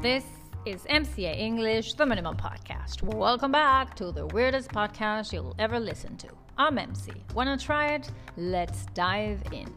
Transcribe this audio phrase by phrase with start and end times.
[0.00, 0.24] This
[0.64, 3.02] is MCA English, the Minimal Podcast.
[3.02, 6.28] Welcome back to the weirdest podcast you'll ever listen to.
[6.56, 7.10] I'm MC.
[7.34, 8.08] Wanna try it?
[8.36, 9.74] Let's dive in.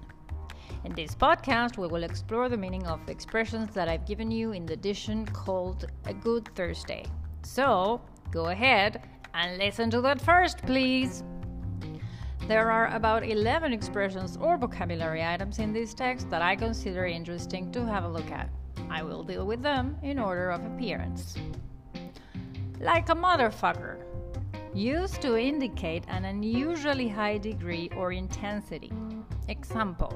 [0.83, 4.67] In this podcast, we will explore the meaning of expressions that I've given you in
[4.67, 7.03] the edition called A Good Thursday.
[7.41, 7.99] So,
[8.29, 11.23] go ahead and listen to that first, please.
[12.47, 17.71] There are about 11 expressions or vocabulary items in this text that I consider interesting
[17.71, 18.51] to have a look at.
[18.91, 21.37] I will deal with them in order of appearance.
[22.79, 23.97] Like a motherfucker,
[24.73, 28.91] used to indicate an unusually high degree or intensity.
[29.47, 30.13] Example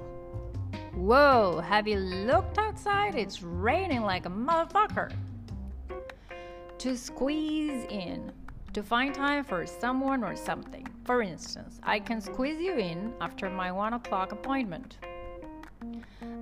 [0.94, 3.16] Whoa, have you looked outside?
[3.16, 5.12] It's raining like a motherfucker.
[6.78, 8.32] To squeeze in,
[8.74, 10.88] to find time for someone or something.
[11.06, 14.98] For instance, I can squeeze you in after my one o'clock appointment.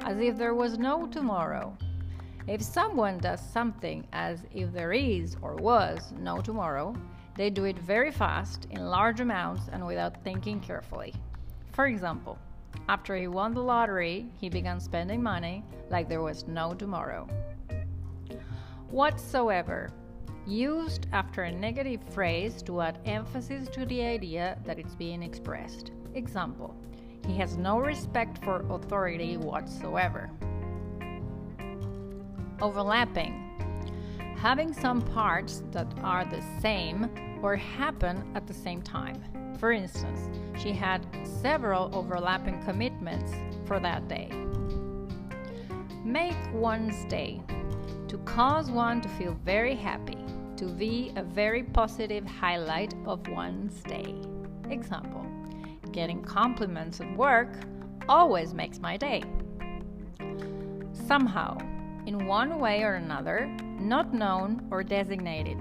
[0.01, 1.75] As if there was no tomorrow.
[2.45, 6.93] If someone does something as if there is or was no tomorrow,
[7.37, 11.13] they do it very fast, in large amounts, and without thinking carefully.
[11.71, 12.37] For example,
[12.89, 17.29] after he won the lottery, he began spending money like there was no tomorrow.
[18.89, 19.89] Whatsoever,
[20.45, 25.91] used after a negative phrase to add emphasis to the idea that it's being expressed.
[26.13, 26.75] Example,
[27.25, 30.29] he has no respect for authority whatsoever
[32.61, 37.09] overlapping, having some parts that are the same
[37.41, 39.21] or happen at the same time.
[39.59, 40.29] For instance,
[40.59, 41.05] she had
[41.41, 43.31] several overlapping commitments
[43.65, 44.29] for that day.
[46.03, 47.41] Make one's day
[48.07, 50.17] to cause one to feel very happy,
[50.57, 54.15] to be a very positive highlight of one's day.
[54.69, 55.25] Example
[55.91, 57.49] Getting compliments at work
[58.09, 59.23] always makes my day.
[61.07, 61.57] Somehow,
[62.05, 63.47] in one way or another,
[63.79, 65.57] not known or designated.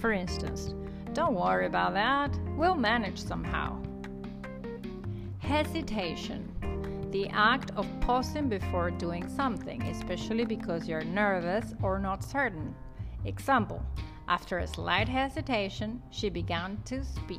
[0.00, 0.74] For instance,
[1.12, 3.80] don't worry about that, we'll manage somehow.
[5.38, 6.50] Hesitation.
[7.10, 12.74] The act of pausing before doing something, especially because you're nervous or not certain.
[13.24, 13.82] Example
[14.26, 17.38] After a slight hesitation, she began to speak.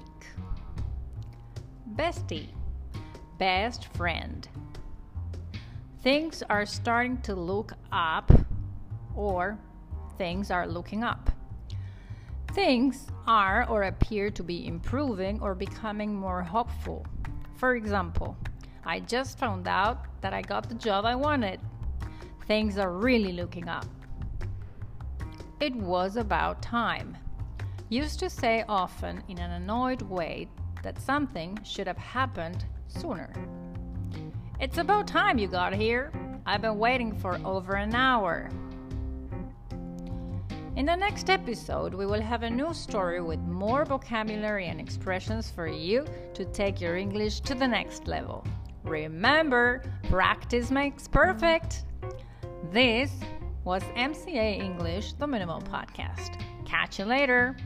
[1.96, 2.50] Bestie.
[3.38, 4.48] Best friend
[6.06, 8.32] things are starting to look up
[9.16, 9.58] or
[10.20, 11.32] things are looking up.
[12.54, 17.04] Things are or appear to be improving or becoming more hopeful.
[17.56, 18.38] For example,
[18.84, 21.60] I just found out that I got the job I wanted.
[22.46, 23.88] Things are really looking up.
[25.60, 27.18] It was about time.
[27.90, 30.50] Used to say often in an annoyed way
[30.84, 33.34] that something should have happened sooner.
[34.60, 36.12] It's about time you got here.
[36.46, 38.50] I've been waiting for over an hour.
[40.78, 45.50] In the next episode, we will have a new story with more vocabulary and expressions
[45.52, 48.46] for you to take your English to the next level.
[48.84, 51.84] Remember, practice makes perfect.
[52.72, 53.12] This
[53.66, 56.42] was MCA English, the Minimal Podcast.
[56.66, 57.58] Catch you later.